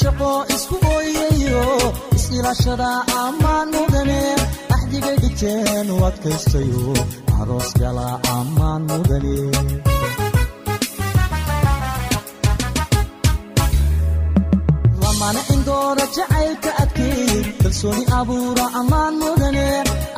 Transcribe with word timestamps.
shaqo 0.00 0.30
isku 0.54 0.76
ooyayo 0.94 1.62
is-ilaashada 2.16 2.90
ammaan 3.24 3.68
mudane 3.76 4.20
axdigay 4.74 5.16
dhigteen 5.22 5.86
u 5.94 5.96
adkaystayo 6.08 6.84
aroos 7.40 7.70
gala 7.80 8.08
ammaan 8.38 8.82
mudane 8.90 9.36
lamana 15.02 15.40
indoora 15.54 16.04
jacaylka 16.16 16.70
adkeey 16.82 17.42
kalsooni 17.62 18.04
abuura 18.18 18.64
ammaan 18.80 19.14
mudane 19.22 19.66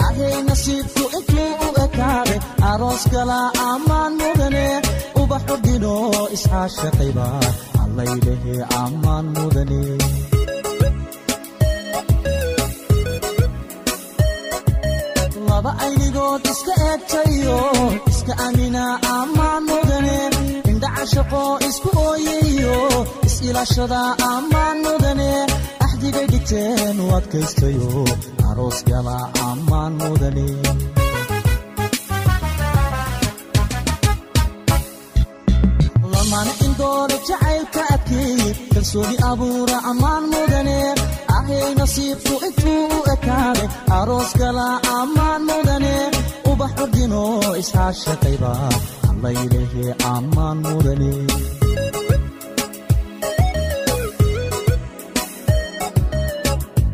ahay 0.07 0.35
nasiibku 0.49 1.03
intuu 1.19 1.51
u 1.67 1.69
ekaaday 1.85 2.39
aroos 2.71 3.03
gala 3.15 3.39
ammaan 3.71 4.13
mudane 4.23 4.67
ubaxu 5.27 5.55
dhino 5.67 5.95
isxaashaqayba 6.37 7.27
allaylehe 7.85 8.55
ammaan 8.83 9.27
mudane. 9.35 9.83
Laba 15.49 15.73
aynigood 15.85 16.43
iska 16.53 16.75
eegtayo 16.89 17.59
iska 18.11 18.33
amina 18.47 18.85
ammaan 19.19 19.63
mudane. 19.71 20.19
Indhaca 20.71 21.05
shaqo 21.13 21.43
isku 21.69 21.89
ooyayo 22.09 22.77
is-ilaashada 23.27 24.01
ammaan 24.33 24.77
mudane. 24.87 25.31
Axdigay 25.85 26.27
dhigteen 26.33 26.97
u 27.05 27.07
adkaystayo 27.19 27.91
aroos 28.49 28.79
gala 28.89 29.19
ammaan 29.51 29.93
mudane 30.03 30.47
indoora 37.07 37.27
jacaylka 37.29 37.83
adkeey 37.95 38.55
kalsooni 38.75 39.17
abuura 39.31 39.79
ammaan 39.91 40.25
mudane. 40.33 40.79
Ahay 41.37 41.75
nasiibku 41.79 42.35
intuu 42.47 42.85
u 42.97 42.99
ekaaday 43.15 43.69
aroos 43.99 44.33
gala 44.41 44.67
ammaan 44.99 45.43
mudane. 45.49 45.95
Ubax 46.51 46.73
ordino 46.83 47.23
isxaashaqayba 47.61 48.53
allaylehe 49.11 49.87
ammaan 50.15 50.59
mudane 50.67 51.13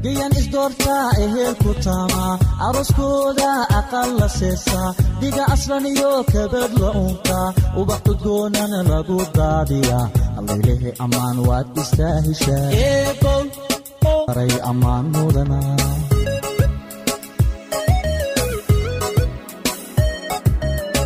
gayan 0.05 0.33
isdoortaa 0.41 1.07
eheel 1.25 1.55
ku 1.63 1.71
taama. 1.85 2.25
Arooskooda 2.67 3.51
aqal 3.79 4.11
la 4.21 4.29
seesaa 4.39 4.89
dhiga 5.21 5.45
aslan 5.55 5.85
iyo 5.93 6.11
kabad 6.33 6.73
la 6.83 6.91
unka 7.05 7.39
ubax 7.81 8.03
udgoonana 8.12 8.79
lagu 8.91 9.19
daadiya. 9.37 10.01
Allaylehe 10.39 10.91
ammaan 11.05 11.39
waad 11.49 11.69
istaahishaaaray 11.83 14.53
ammaan 14.71 15.05
mudana 15.15 15.59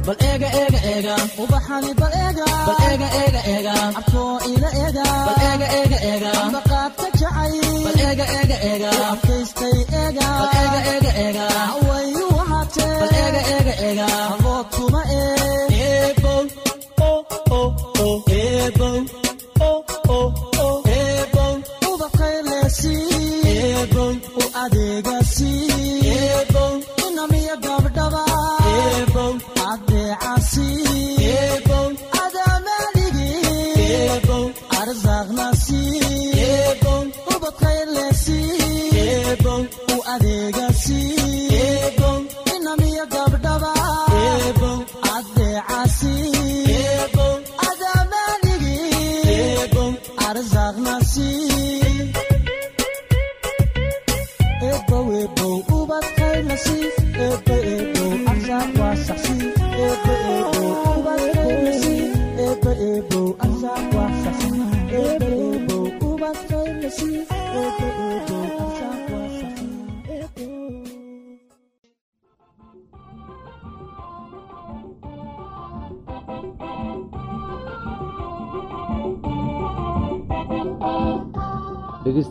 bal 0.07 0.17
eega 0.31 0.49
eega 0.61 0.81
eega 0.93 1.15
ubaxani 1.45 1.93
bal 2.01 2.13
eega 2.25 2.45
bal 2.67 2.77
eega 2.91 3.09
eega 3.23 3.41
eega 3.55 3.75
abkoo 4.01 4.35
ila 4.53 4.71
eega 4.83 5.05
bal 5.29 5.41
eega 5.49 5.69
eega 5.79 5.99
eega 6.11 6.31
amba 6.43 6.61
qaadka 6.71 7.07
jacay 7.21 7.55
bal 7.87 7.99
eega 8.09 8.27
eega 8.39 8.59
eega 8.71 8.91
abkaystay 9.09 9.77
eega 10.03 10.29
bal 10.43 10.55
eega 10.63 10.81
eega 10.95 11.13
eega 11.25 11.47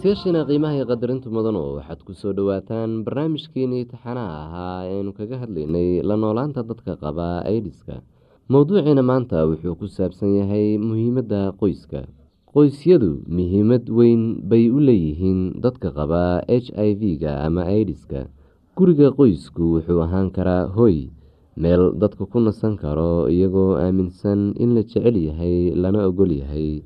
dhegeystayaashiina 0.06 0.46
qiimaha 0.46 0.76
iyo 0.78 0.86
qadarintu 0.86 1.28
mudanu 1.34 1.82
waxaad 1.82 2.00
ku 2.06 2.14
soo 2.14 2.30
dhowaataan 2.38 3.02
barnaamijkeenii 3.06 3.90
taxanaha 3.90 4.38
ahaa 4.46 4.86
eanu 4.94 5.12
kaga 5.18 5.42
hadlaynay 5.42 6.06
la 6.06 6.14
noolaanta 6.14 6.62
dadka 6.62 6.94
qaba 7.04 7.42
aidiska 7.42 8.06
mowduuciina 8.54 9.02
maanta 9.02 9.50
wuxuu 9.50 9.74
ku 9.74 9.88
saabsan 9.90 10.38
yahay 10.38 10.78
muhiimadda 10.78 11.58
qoyska. 11.58 12.06
Qoysyadu 12.54 13.26
muhiimad 13.26 13.90
weyn 13.90 14.46
bay 14.46 14.70
u 14.70 14.78
leeyihiin 14.78 15.58
dadka 15.66 15.90
qaba 15.90 16.46
h 16.46 16.70
i 16.70 16.94
v-ga 16.94 17.42
ama 17.42 17.66
aidiska 17.66 18.30
guriga 18.78 19.10
qoysku 19.10 19.82
wuxuu 19.82 20.06
ahaan 20.06 20.30
karaa 20.30 20.69
hoy 20.69 21.10
meel 21.58 21.98
dadka 21.98 22.30
ku 22.30 22.38
nasan 22.46 22.78
karo 22.78 23.25
iyagoo 23.25 23.74
aaminsan 23.81 24.54
in 24.62 24.78
la 24.78 24.86
jecel 24.86 25.18
yahay 25.18 25.74
lana 25.74 26.06
ogol 26.06 26.30
yahay 26.30 26.86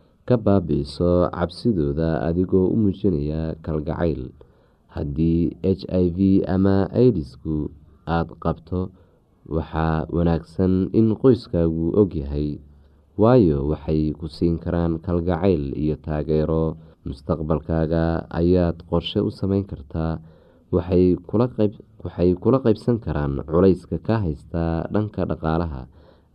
ka 0.27 0.35
baabi'iso 0.45 1.29
cabsidooda 1.37 2.09
adigoo 2.27 2.67
u 2.73 2.75
muujinaya 2.81 3.41
kalgacayl. 3.65 4.23
Haddii 4.95 5.55
h 5.63 5.81
i 5.87 6.05
v 6.17 6.19
ama 6.55 6.75
idisku 7.07 7.55
aada 8.15 8.33
qabto 8.43 8.79
waxaa 9.55 10.05
wanaagsan 10.15 10.73
in 10.99 11.07
qoyskaagu 11.21 11.85
ogyahay 12.01 12.59
waayo 13.21 13.57
waxay 13.71 14.11
ku 14.19 14.25
siin 14.35 14.55
karaan 14.63 14.99
kalgacayl 15.05 15.63
iyo 15.83 15.95
taageero. 16.05 16.77
Mustaqbalkaaga 17.07 18.29
ayaad 18.29 18.77
qorshe 18.89 19.19
u 19.25 19.31
sameyn 19.39 19.65
kartaa 19.71 20.21
waxay 20.75 21.17
kula 22.43 22.57
qeybsan 22.65 22.97
karaan 23.05 23.33
culayska 23.49 23.97
ka 24.07 24.15
haystaa 24.25 24.85
dhanka 24.93 25.25
dhaqaalaha 25.29 25.81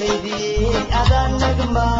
shaydiyey 0.00 0.76
adaan 1.00 1.32
nagma. 1.40 1.99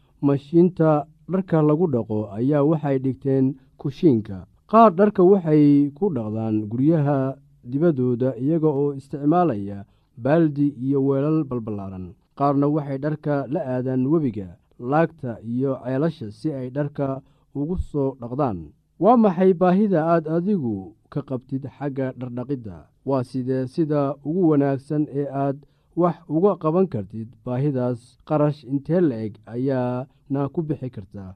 mashiinta 0.21 1.05
dharka 1.31 1.61
lagu 1.61 1.87
dhaqo 1.93 2.29
ayaa 2.37 2.63
waxay 2.63 2.97
dhigteen 2.99 3.45
kushiinka. 3.77 4.45
Qaar 4.71 4.91
dharka 4.95 5.23
waxay 5.23 5.89
ku 5.97 6.09
dhaqdaan 6.15 6.55
guryaha 6.71 7.35
dibaddooda 7.71 8.35
iyaga 8.37 8.67
oo 8.81 8.93
isticmaalaya 8.99 9.85
baaldi 10.23 10.67
iyo 10.85 10.99
weelal 11.07 11.43
balballaaran. 11.49 12.13
Qaarna 12.37 12.67
waxay 12.75 12.97
dharka 12.97 13.45
la 13.53 13.59
aadaan 13.73 14.05
webiga 14.07 14.57
laagta 14.79 15.37
iyo 15.43 15.71
ceelasha 15.83 16.31
si 16.31 16.49
ay 16.53 16.69
dharka 16.69 17.21
ugu 17.55 17.77
soo 17.77 18.15
dhaqdaan. 18.21 18.57
Waa 18.99 19.17
maxay 19.17 19.53
baahida 19.53 19.99
aad 20.13 20.25
adigu 20.35 20.93
ka 21.09 21.21
qabtid 21.21 21.65
xagga 21.77 22.13
dhardhaqidda? 22.19 22.77
Waa 23.05 23.23
sidee 23.23 23.65
sida 23.73 24.13
ugu 24.27 24.49
wanaagsan 24.49 25.03
ee 25.09 25.25
aad 25.43 25.57
wax 25.95 26.15
uga 26.29 26.55
qaban 26.61 26.87
kartid 26.93 27.27
baahidaas 27.45 27.99
qarash 28.27 28.63
intee 28.71 29.01
la-eg 29.09 29.33
ayaana 29.55 30.41
ku 30.53 30.59
bixi 30.67 30.89
kartaa 30.95 31.31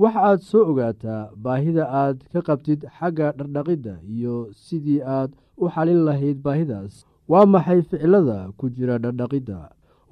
waxa 0.00 0.20
aad 0.28 0.40
soo 0.50 0.64
ogaataa 0.70 1.30
baahida 1.44 1.84
aad 2.02 2.18
ka 2.32 2.40
qabtid 2.48 2.80
xagga 2.98 3.26
dhardhaqidda 3.38 3.94
iyo 4.14 4.34
sidii 4.64 5.00
aad 5.16 5.30
u 5.62 5.64
xalin 5.74 6.04
lahayd 6.06 6.38
baahidaas. 6.46 6.94
Waa 7.30 7.46
maxay 7.52 7.80
ficilada 7.88 8.38
ku 8.58 8.64
jira 8.74 8.98
dhardhaqidda 9.04 9.58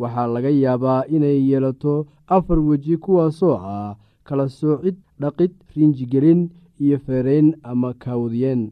waxaa 0.00 0.26
laga 0.34 0.50
yaabaa 0.50 1.04
inay 1.14 1.38
yeelato 1.50 1.94
afar 2.34 2.58
weji 2.68 2.96
kuwaasoo 3.04 3.56
ah 3.76 3.92
kala 4.26 4.46
soocid 4.48 4.96
dhaqid 5.22 5.52
riinjigelin 5.74 6.40
iyo 6.84 6.96
feerayn 7.04 7.48
ama 7.70 7.90
kaawdiyeen. 8.02 8.62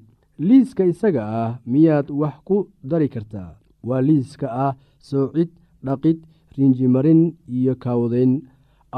Liiska 0.49 0.83
isaga 0.93 1.23
ah 1.43 1.51
miyaad 1.73 2.07
wax 2.21 2.35
ku 2.49 2.57
dari 2.91 3.09
kartaa? 3.15 3.51
Waa 3.89 4.01
liiska 4.09 4.47
ah 4.65 4.73
soocid 5.09 5.51
dhaqid 5.87 6.19
riinjimarin 6.57 7.23
iyo 7.57 7.75
kaawdayn 7.83 8.33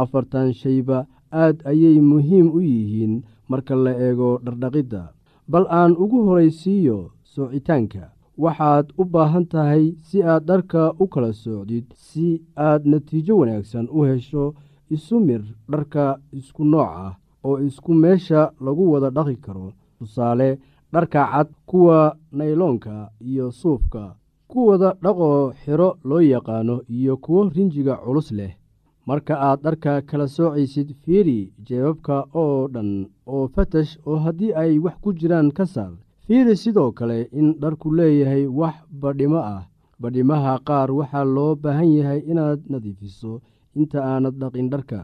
afartan 0.02 0.48
shayba 0.60 0.98
aad 1.42 1.56
ayay 1.70 1.98
muhiim 2.10 2.46
u 2.56 2.60
yihiin 2.70 3.14
marka 3.50 3.74
la 3.84 3.92
eego 4.06 4.30
dhardhaqidda. 4.44 5.02
Bal 5.50 5.66
aan 5.80 5.92
ugu 6.02 6.18
horaysiiyo 6.26 6.98
soocitaanka 7.32 8.04
waxaad 8.42 8.86
u 9.00 9.02
baahan 9.12 9.46
tahay 9.52 9.84
si 10.06 10.18
aad 10.22 10.42
dharka 10.48 10.82
u 11.02 11.04
kala 11.12 11.30
soocdid 11.42 11.86
si 12.06 12.26
aad 12.68 12.82
natiijo 12.90 13.34
wanaagsan 13.40 13.86
u 13.96 13.98
hesho 14.08 14.44
isu 14.96 15.16
mir 15.26 15.42
dharka 15.72 16.04
isku 16.38 16.62
nooc 16.72 16.90
ah 17.04 17.12
oo 17.46 17.56
isku 17.68 17.92
meesha 18.02 18.40
lagu 18.64 18.84
wada 18.92 19.10
dhaqi 19.16 19.36
karo. 19.44 19.66
Tusaale 19.98 20.48
dharka 20.92 21.20
cad 21.32 21.48
kuwa 21.68 21.98
nayloonka 22.36 22.94
iyo 23.30 23.46
suufka 23.60 24.02
kuwada 24.54 24.90
dhaqoo 25.04 25.52
xiro 25.62 25.88
loo 26.08 26.20
yaqaano 26.32 26.76
iyo 26.96 27.14
kuwo 27.24 27.40
rinjiga 27.54 27.94
culus 28.04 28.28
leh. 28.38 28.52
Marka 29.06 29.34
aad 29.46 29.58
dharka 29.64 29.92
kala 30.08 30.26
soocaysid 30.34 30.88
fiiri 31.02 31.38
jeebabka 31.66 32.16
oo 32.42 32.68
dhan 32.74 32.90
oo 33.32 33.44
fatash 33.54 33.92
oo 34.08 34.16
haddii 34.24 34.52
ay 34.60 34.78
wax 34.84 34.96
ku 35.02 35.08
jiraan 35.18 35.48
ka 35.56 35.64
saar. 35.74 35.92
Fiiri 36.26 36.54
sidoo 36.62 36.90
kale 36.98 37.18
in 37.38 37.48
dharku 37.62 37.88
leeyahay 37.98 38.44
wax 38.46 38.74
badhimo 39.00 39.38
ah. 39.54 39.62
Badhimaha 40.00 40.52
qaar 40.68 40.90
waxaa 40.98 41.24
loo 41.34 41.52
baahan 41.62 41.90
yahay 41.98 42.20
inaad 42.30 42.60
nadiifiso 42.70 43.32
inta 43.78 43.98
aanad 44.10 44.34
dhaqin 44.40 44.70
dharka. 44.72 45.00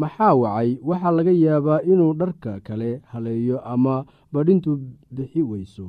Maxaa 0.00 0.34
wacay? 0.40 0.70
Waxaa 0.88 1.10
laga 1.16 1.30
yaabaa 1.44 1.80
inuu 1.92 2.12
dharka 2.20 2.52
kale 2.66 2.90
haleeyo 3.12 3.58
ama 3.72 4.04
badhintu 4.32 4.70
bixi 5.14 5.42
weyso. 5.50 5.86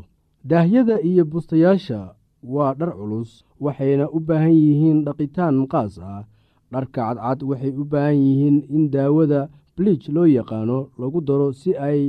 Daahyada 0.49 0.95
iyo 1.09 1.23
bustayaasha 1.31 1.99
waa 2.43 2.73
dhar 2.79 2.91
culus 2.99 3.31
waxayna 3.63 4.05
u 4.15 4.19
baahan 4.27 4.51
yihiin 4.63 5.03
dhaqitaan 5.05 5.67
qaas 5.71 5.97
ah. 5.99 6.23
Dharka 6.71 7.01
cadcad 7.13 7.39
waxay 7.49 7.71
u 7.81 7.83
baahan 7.91 8.17
yihiin 8.25 8.57
in 8.75 8.89
daawada 8.93 9.41
bliij 9.77 10.03
loo 10.15 10.25
yaqaano 10.37 10.79
lagu 10.99 11.19
daro 11.27 11.47
si 11.61 11.71
ay 11.77 12.01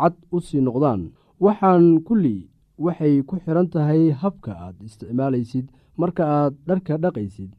cad 0.00 0.14
u 0.32 0.38
sii 0.40 0.60
noqdaan. 0.66 1.00
Waxaan 1.44 1.84
kulli 2.06 2.36
waxay 2.84 3.14
ku 3.28 3.34
xidhan 3.42 3.68
tahay 3.72 4.02
habka 4.22 4.52
aad 4.64 4.76
isticmaalaysid 4.86 5.66
marka 6.00 6.24
aad 6.38 6.54
dharka 6.68 6.94
dhaqaysid. 7.02 7.50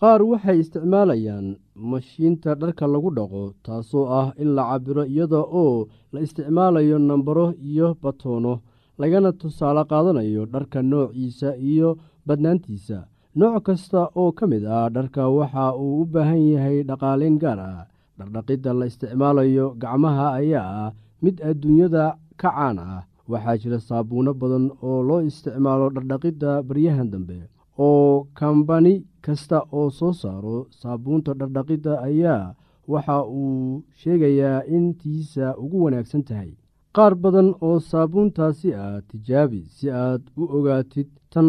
Qaar 0.00 0.20
waxay 0.30 0.58
isticmaalayaan 0.62 1.46
mashiinta 1.90 2.50
dharka 2.60 2.84
lagu 2.94 3.10
dhaqo 3.18 3.42
taasoo 3.64 4.06
ah 4.20 4.28
in 4.42 4.50
la 4.56 4.62
cabiro 4.70 5.02
iyada 5.06 5.40
oo 5.62 5.86
la 6.12 6.18
isticmaalayo 6.26 6.98
nambaro 6.98 7.46
iyo 7.70 7.88
batoono 8.02 8.54
lagana 8.98 9.30
tusaale 9.32 9.82
qaadanayo 9.90 10.42
dharka 10.46 10.82
noociisa 10.82 11.56
iyo 11.56 11.98
badnaantiisa. 12.26 12.98
Nooc 13.36 13.62
kasta 13.66 14.00
oo 14.20 14.30
ka 14.32 14.46
mid 14.46 14.64
ah 14.66 14.88
dharka 14.96 15.28
waxa 15.28 15.74
uu 15.74 16.02
u 16.02 16.04
baahan 16.12 16.42
yahay 16.52 16.78
dhaqaaleyn 16.88 17.38
gaar 17.42 17.58
ah. 17.60 17.86
Dhardhaqidda 18.18 18.70
la 18.78 18.86
isticmaalayo 18.86 19.66
gacmaha 19.82 20.26
ayaa 20.38 20.68
ah 20.86 20.90
mid 21.22 21.36
adduunyada 21.42 22.04
ka 22.40 22.50
caan 22.54 22.78
ah. 22.78 23.02
Waxaa 23.28 23.56
jira 23.62 23.78
saabuuno 23.88 24.32
badan 24.40 24.70
oo 24.82 25.02
loo 25.08 25.20
isticmaalo 25.28 25.90
dhardhaqidda 25.96 26.62
baryahan 26.68 27.10
dambe. 27.10 27.38
Oo 27.78 28.26
kambani 28.38 28.94
kasta 29.24 29.58
oo 29.72 29.90
soo 29.90 30.12
saaro 30.12 30.56
saabuunta 30.80 31.34
dhardhaqidda 31.40 31.92
ayaa 32.08 32.54
waxa 32.92 33.16
uu 33.26 33.82
sheegayaa 34.00 34.62
in 34.76 34.94
tiisa 35.00 35.56
ugu 35.62 35.84
wanaagsan 35.84 36.22
tahay 36.28 36.52
qaar 36.96 37.14
badan 37.22 37.48
oo 37.66 37.78
saabuuntaasi 37.90 38.68
ah 38.84 38.96
tijaabi 39.08 39.60
si 39.76 39.86
aad 39.90 40.22
u 40.40 40.42
ogaatid 40.56 41.08
tan 41.32 41.48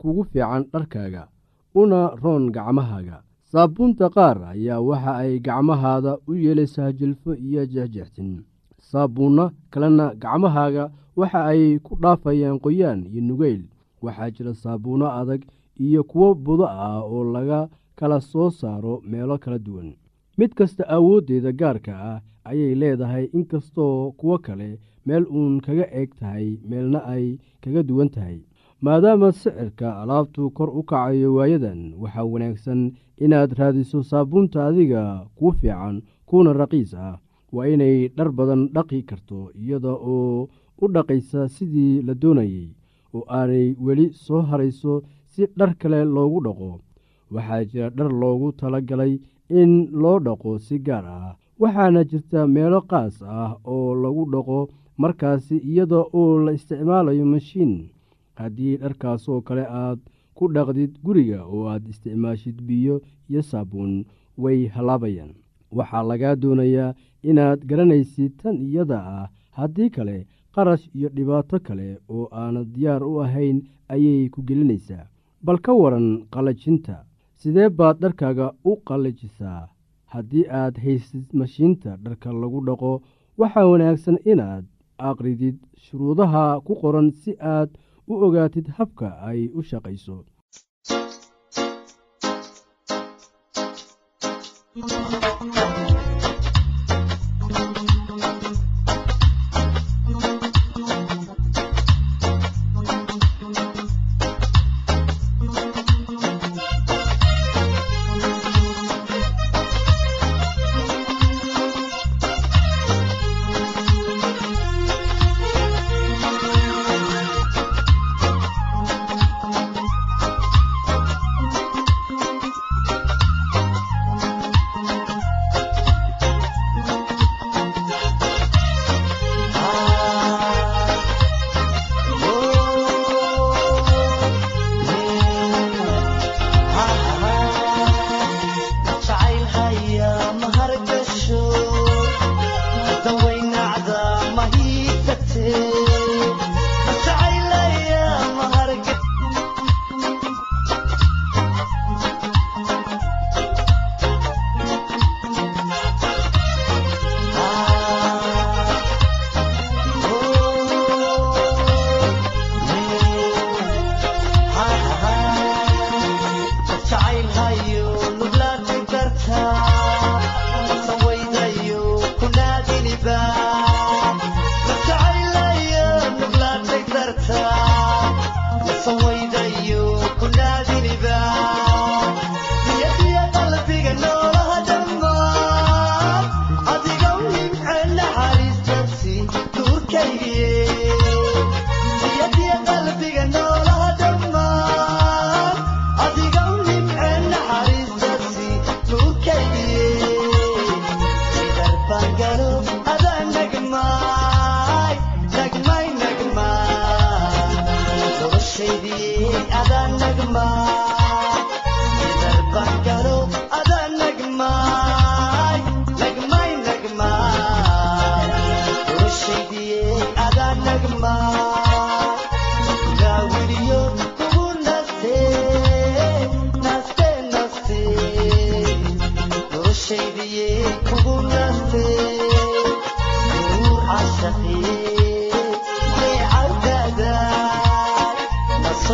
kugu 0.00 0.22
fiican 0.30 0.62
dharkaaga 0.72 1.22
una 1.80 2.00
roon 2.22 2.44
gacmahaaga. 2.56 3.16
Saabuunta 3.52 4.06
qaar 4.16 4.36
ayaa 4.52 4.80
waxa 4.88 5.12
ay 5.22 5.32
gacmahaada 5.46 6.12
u 6.28 6.32
yeelaysaa 6.44 6.92
jilfo 6.98 7.30
iyo 7.46 7.62
jexjextin 7.72 8.30
saabuunno 8.90 9.44
kalena 9.72 10.06
gacmahaaga 10.22 10.84
waxa 11.18 11.40
ay 11.52 11.62
ku 11.84 11.92
dhaafayaan 12.02 12.58
qoyaan 12.64 13.00
iyo 13.10 13.20
nugeyl. 13.28 13.62
Waxaa 14.04 14.30
jira 14.34 14.52
saabuunno 14.62 15.06
adag 15.20 15.42
iyo 15.86 16.00
kuwo 16.10 16.28
budo 16.44 16.66
ah 16.84 17.00
oo 17.12 17.24
laga 17.34 17.60
kala 17.98 18.18
soo 18.30 18.50
saaro 18.60 18.94
meelo 19.10 19.36
kala 19.42 19.58
duwan. 19.66 19.88
Mid 20.38 20.50
kasta 20.58 20.82
awooddeeda 20.94 21.50
gaarka 21.60 21.92
ah 22.10 22.20
ayay 22.44 22.74
leedahay 22.80 23.24
inkastoo 23.38 24.10
kuwo 24.18 24.38
kale 24.38 24.78
meel 25.06 25.24
uun 25.36 25.60
kaga 25.64 25.86
eeg 26.00 26.10
tahay 26.20 26.46
meelna 26.68 27.00
ay 27.14 27.26
kaga 27.62 27.82
duwan 27.82 28.08
tahay. 28.14 28.38
Maadaama 28.84 29.28
sicirka 29.32 29.88
alaabtu 30.02 30.50
kor 30.56 30.70
u 30.78 30.82
kacayo 30.82 31.34
waayadan 31.36 31.80
waxaa 32.02 32.24
wanaagsan 32.32 32.80
inaad 33.24 33.50
raadiso 33.58 34.02
saabuunta 34.10 34.66
adiga 34.66 35.02
kuu 35.36 35.52
fiican 35.58 35.96
kuuna 36.28 36.52
raqiis 36.52 36.94
ah. 36.94 37.18
Waa 37.52 37.66
inay 37.68 38.08
dhar 38.16 38.30
badan 38.32 38.62
dhaqi 38.74 39.02
karto 39.02 39.38
iyada 39.60 39.92
oo 40.12 40.48
u 40.82 40.84
dhaqaysa 40.94 41.48
sidii 41.54 42.02
la 42.06 42.14
doonayey 42.22 42.68
oo 43.14 43.24
aanay 43.38 43.74
weli 43.84 44.06
soo 44.24 44.40
harayso 44.48 45.02
si 45.32 45.42
dhar 45.58 45.74
kale 45.80 46.00
loogu 46.14 46.38
dhaqo. 46.46 46.70
Waxaa 47.34 47.64
jira 47.70 47.90
dhar 47.96 48.10
loogu 48.22 48.52
tala 48.58 48.80
galay 48.88 49.14
in 49.60 49.72
loo 50.02 50.18
dhaqo 50.26 50.58
si 50.66 50.78
gaar 50.86 51.04
ah 51.06 51.36
waxaana 51.60 52.04
jirta 52.10 52.40
meelo 52.54 52.80
qaas 52.90 53.16
ah 53.22 53.52
oo 53.72 53.94
lagu 54.02 54.24
dhaqo 54.32 54.58
markaasi 55.02 55.56
iyada 55.70 56.00
oo 56.20 56.38
la 56.44 56.52
isticmaalayo 56.58 57.24
mashiin. 57.32 57.74
Haddii 58.38 58.76
dharkaasoo 58.82 59.40
kale 59.46 59.64
aad 59.82 59.98
ku 60.36 60.44
dhaqdid 60.54 60.92
guriga 61.04 61.40
oo 61.54 61.64
aad 61.72 61.84
isticmaashid 61.92 62.56
biyo 62.68 62.96
iyo 63.30 63.42
saabuun 63.50 63.92
way 64.42 64.60
halaabayaan. 64.74 65.32
Waxaa 65.76 66.02
lagaa 66.10 66.34
doonayaa 66.42 66.94
inaad 67.30 67.60
garanaysid 67.70 68.32
tan 68.42 68.56
iyada 68.66 68.98
ah. 69.16 69.26
Haddii 69.58 69.90
kale 69.96 70.16
qarash 70.54 70.84
iyo 70.96 71.08
dhibaato 71.16 71.58
kale 71.66 71.88
oo 72.14 72.24
aanad 72.42 72.68
diyaar 72.74 73.02
u 73.10 73.12
ahayn 73.24 73.58
ayay 73.94 74.28
ku 74.32 74.40
gelinaysaa. 74.48 75.06
Bal 75.44 75.58
ka 75.64 75.72
waran 75.80 76.08
qallajinta 76.32 76.96
sidee 77.40 77.68
baad 77.78 77.96
dharkaaga 78.02 78.46
u 78.70 78.72
qallajisaa 78.86 79.68
haddii 80.14 80.44
aad 80.60 80.74
haysid 80.84 81.26
mashiinta 81.40 81.90
dharka 82.04 82.32
lagu 82.42 82.60
dhaqo 82.68 82.92
waxaa 83.40 83.66
wanaagsan 83.72 84.18
inaad 84.32 84.64
aqridid 85.10 85.56
shuruudaha 85.84 86.44
ku 86.66 86.72
qoran 86.82 87.08
si 87.20 87.32
aad 87.56 87.70
u 88.10 88.14
ogaatid 88.26 88.66
habka 88.78 89.08
ay 89.28 89.40
u 89.58 89.60
shaqayso 89.70 90.16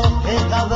he 0.08 0.75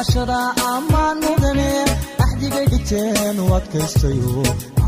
is-ilaashada 0.00 0.40
ammaan 0.74 1.16
mudane 1.24 1.70
axdigay 2.24 2.66
dhigteen 2.72 3.36
u 3.44 3.46
adkaystayo 3.58 4.34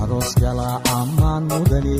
aroos 0.03 0.31
gala 0.43 0.69
ammaan 0.99 1.43
mudane 1.51 1.97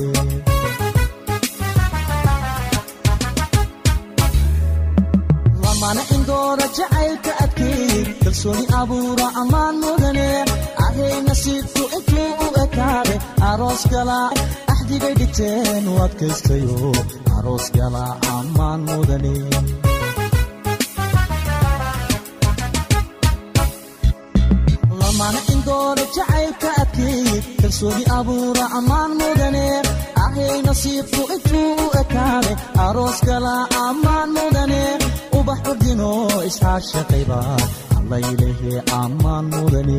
lamana 5.63 6.03
indooda 6.17 6.67
jacaylka 6.77 7.33
adkeey 7.45 8.05
kalsooni 8.23 8.65
abuura 8.81 9.27
ammaan 9.43 9.75
mudane 9.85 10.27
ahay 10.85 11.15
nasiibku 11.29 11.83
intuu 11.97 12.29
u 12.45 12.49
ekaade 12.65 13.15
aroos 13.51 13.83
gala 13.93 14.19
axdigay 14.73 15.15
dhigteen 15.21 15.85
u 15.93 15.95
adkaystayo 16.07 16.77
aroos 17.37 17.67
gala 17.79 18.05
ammaan 18.39 18.81
mudane 18.91 19.35
kalsooni 27.81 28.05
abuura 28.19 28.65
ammaan 28.79 29.11
mudane 29.21 29.67
ahay 30.25 30.59
nasiibku 30.67 31.23
intuu 31.35 31.73
u 31.85 31.87
ekaade 32.01 32.53
aroos 32.87 33.19
gala 33.29 33.55
ammaan 33.87 34.29
mudane 34.37 34.83
ubax 35.39 35.61
ordino 35.71 36.11
isxaashaqayba 36.49 37.41
allaylehe 37.99 38.75
ammaan 39.03 39.45
mudane 39.55 39.99